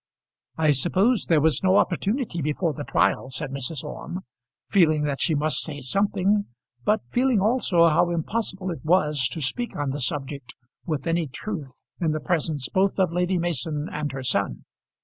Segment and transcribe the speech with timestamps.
[0.57, 3.83] "I suppose there was no opportunity before the trial," said Mrs.
[3.83, 4.21] Orme,
[4.67, 6.45] feeling that she must say something,
[6.83, 10.55] but feeling also how impossible it was to speak on the subject
[10.87, 14.65] with any truth in the presence both of Lady Mason and her son.